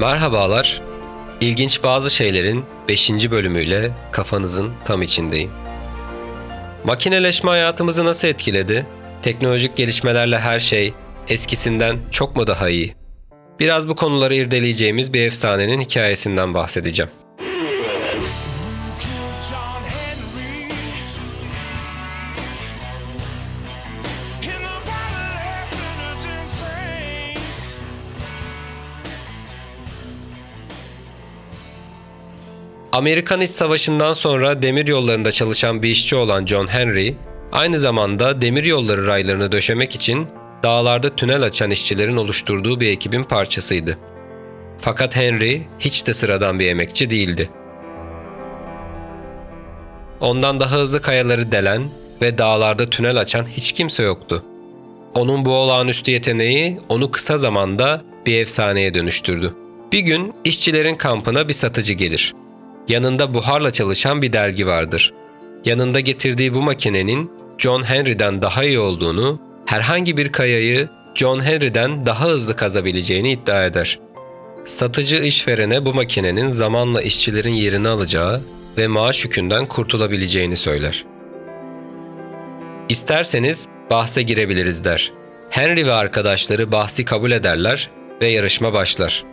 Merhabalar. 0.00 0.82
İlginç 1.40 1.82
bazı 1.82 2.10
şeylerin 2.10 2.64
5. 2.88 3.10
bölümüyle 3.30 3.92
kafanızın 4.10 4.72
tam 4.84 5.02
içindeyim. 5.02 5.50
Makineleşme 6.84 7.50
hayatımızı 7.50 8.04
nasıl 8.04 8.28
etkiledi? 8.28 8.86
Teknolojik 9.22 9.76
gelişmelerle 9.76 10.38
her 10.38 10.58
şey 10.58 10.94
eskisinden 11.28 11.98
çok 12.10 12.36
mu 12.36 12.46
daha 12.46 12.68
iyi? 12.68 12.99
Biraz 13.60 13.88
bu 13.88 13.94
konuları 13.94 14.34
irdeleyeceğimiz 14.34 15.12
bir 15.12 15.20
efsanenin 15.20 15.80
hikayesinden 15.80 16.54
bahsedeceğim. 16.54 17.10
Amerikan 32.92 33.40
İç 33.40 33.50
Savaşı'ndan 33.50 34.12
sonra 34.12 34.62
demir 34.62 34.86
yollarında 34.86 35.32
çalışan 35.32 35.82
bir 35.82 35.88
işçi 35.88 36.16
olan 36.16 36.46
John 36.46 36.66
Henry, 36.66 37.16
aynı 37.52 37.78
zamanda 37.78 38.40
demir 38.40 38.64
yolları 38.64 39.06
raylarını 39.06 39.52
döşemek 39.52 39.94
için 39.94 40.26
dağlarda 40.62 41.16
tünel 41.16 41.42
açan 41.42 41.70
işçilerin 41.70 42.16
oluşturduğu 42.16 42.80
bir 42.80 42.88
ekibin 42.88 43.24
parçasıydı. 43.24 43.98
Fakat 44.78 45.16
Henry 45.16 45.62
hiç 45.78 46.06
de 46.06 46.14
sıradan 46.14 46.60
bir 46.60 46.68
emekçi 46.68 47.10
değildi. 47.10 47.50
Ondan 50.20 50.60
daha 50.60 50.76
hızlı 50.76 51.02
kayaları 51.02 51.52
delen 51.52 51.90
ve 52.22 52.38
dağlarda 52.38 52.90
tünel 52.90 53.20
açan 53.20 53.44
hiç 53.44 53.72
kimse 53.72 54.02
yoktu. 54.02 54.44
Onun 55.14 55.44
bu 55.44 55.50
olağanüstü 55.50 56.10
yeteneği 56.10 56.80
onu 56.88 57.10
kısa 57.10 57.38
zamanda 57.38 58.02
bir 58.26 58.40
efsaneye 58.40 58.94
dönüştürdü. 58.94 59.54
Bir 59.92 60.00
gün 60.00 60.34
işçilerin 60.44 60.94
kampına 60.94 61.48
bir 61.48 61.52
satıcı 61.52 61.94
gelir. 61.94 62.34
Yanında 62.88 63.34
buharla 63.34 63.72
çalışan 63.72 64.22
bir 64.22 64.32
delgi 64.32 64.66
vardır. 64.66 65.14
Yanında 65.64 66.00
getirdiği 66.00 66.54
bu 66.54 66.62
makinenin 66.62 67.30
John 67.58 67.82
Henry'den 67.82 68.42
daha 68.42 68.64
iyi 68.64 68.78
olduğunu, 68.78 69.40
herhangi 69.70 70.16
bir 70.16 70.32
kayayı 70.32 70.88
John 71.14 71.40
Henry'den 71.40 72.06
daha 72.06 72.28
hızlı 72.28 72.56
kazabileceğini 72.56 73.32
iddia 73.32 73.64
eder. 73.64 74.00
Satıcı 74.66 75.16
işverene 75.16 75.84
bu 75.84 75.94
makinenin 75.94 76.48
zamanla 76.48 77.02
işçilerin 77.02 77.52
yerini 77.52 77.88
alacağı 77.88 78.42
ve 78.78 78.86
maaş 78.88 79.24
yükünden 79.24 79.66
kurtulabileceğini 79.66 80.56
söyler. 80.56 81.04
İsterseniz 82.88 83.66
bahse 83.90 84.22
girebiliriz 84.22 84.84
der. 84.84 85.12
Henry 85.50 85.86
ve 85.86 85.92
arkadaşları 85.92 86.72
bahsi 86.72 87.04
kabul 87.04 87.30
ederler 87.30 87.90
ve 88.20 88.26
yarışma 88.26 88.72
başlar. 88.72 89.24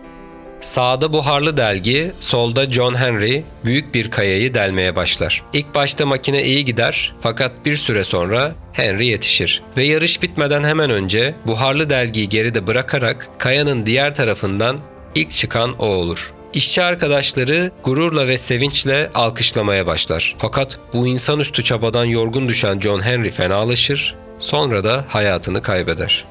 Sağda 0.62 1.14
buharlı 1.14 1.58
delgi, 1.58 2.12
solda 2.20 2.70
John 2.72 2.94
Henry 2.94 3.44
büyük 3.66 3.94
bir 3.94 4.12
kayayı 4.12 4.54
delmeye 4.54 4.96
başlar. 4.96 5.44
İlk 5.54 5.76
başta 5.76 6.06
makine 6.06 6.44
iyi 6.44 6.66
gider 6.66 7.14
fakat 7.20 7.52
bir 7.66 7.76
süre 7.76 8.04
sonra 8.04 8.56
Henry 8.74 9.06
yetişir 9.06 9.64
ve 9.78 9.84
yarış 9.84 10.22
bitmeden 10.22 10.64
hemen 10.64 10.90
önce 10.90 11.36
buharlı 11.46 11.90
delgiyi 11.90 12.30
geride 12.30 12.68
bırakarak 12.68 13.30
kayanın 13.38 13.86
diğer 13.86 14.16
tarafından 14.16 14.78
ilk 15.16 15.32
çıkan 15.32 15.74
o 15.80 15.86
olur. 15.86 16.34
İşçi 16.54 16.84
arkadaşları 16.84 17.72
gururla 17.84 18.28
ve 18.28 18.38
sevinçle 18.38 19.10
alkışlamaya 19.14 19.88
başlar. 19.88 20.36
Fakat 20.38 20.80
bu 20.94 21.08
insanüstü 21.08 21.64
çabadan 21.64 22.06
yorgun 22.06 22.48
düşen 22.48 22.80
John 22.80 23.02
Henry 23.02 23.32
fenalaşır, 23.32 24.16
sonra 24.40 24.84
da 24.84 25.06
hayatını 25.08 25.62
kaybeder. 25.62 26.26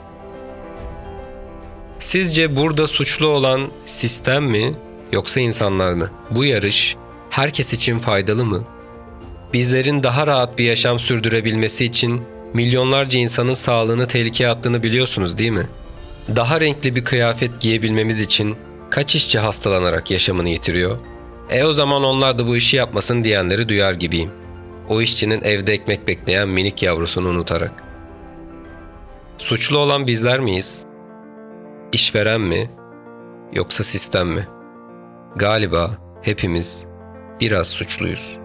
Sizce 2.00 2.56
burada 2.56 2.86
suçlu 2.86 3.26
olan 3.26 3.70
sistem 3.86 4.44
mi 4.44 4.74
yoksa 5.12 5.40
insanlar 5.40 5.92
mı? 5.92 6.10
Bu 6.30 6.44
yarış 6.44 6.96
herkes 7.30 7.72
için 7.72 7.98
faydalı 7.98 8.44
mı? 8.44 8.64
Bizlerin 9.52 10.02
daha 10.02 10.26
rahat 10.26 10.58
bir 10.58 10.64
yaşam 10.64 10.98
sürdürebilmesi 10.98 11.84
için 11.84 12.22
milyonlarca 12.54 13.18
insanın 13.18 13.54
sağlığını 13.54 14.06
tehlikeye 14.06 14.50
attığını 14.50 14.82
biliyorsunuz 14.82 15.38
değil 15.38 15.50
mi? 15.50 15.68
Daha 16.36 16.60
renkli 16.60 16.96
bir 16.96 17.04
kıyafet 17.04 17.60
giyebilmemiz 17.60 18.20
için 18.20 18.56
kaç 18.90 19.14
işçi 19.14 19.38
hastalanarak 19.38 20.10
yaşamını 20.10 20.48
yitiriyor? 20.48 20.98
E 21.50 21.64
o 21.64 21.72
zaman 21.72 22.04
onlar 22.04 22.38
da 22.38 22.46
bu 22.46 22.56
işi 22.56 22.76
yapmasın 22.76 23.24
diyenleri 23.24 23.68
duyar 23.68 23.92
gibiyim. 23.92 24.30
O 24.88 25.00
işçinin 25.00 25.42
evde 25.42 25.72
ekmek 25.72 26.08
bekleyen 26.08 26.48
minik 26.48 26.82
yavrusunu 26.82 27.28
unutarak. 27.28 27.84
Suçlu 29.38 29.78
olan 29.78 30.06
bizler 30.06 30.40
miyiz? 30.40 30.84
İşveren 31.96 32.40
mi 32.40 32.70
yoksa 33.52 33.84
sistem 33.84 34.28
mi? 34.28 34.48
Galiba 35.36 35.98
hepimiz 36.22 36.86
biraz 37.40 37.68
suçluyuz. 37.68 38.38